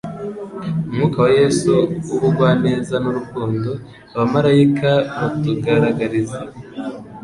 umwuka 0.87 1.17
wa 1.25 1.31
Yesu 1.39 1.71
w'ubugwaneza 2.07 2.95
n'urukundo 3.03 3.69
abamaraika 4.13 4.91
batugaragariza. 5.19 6.39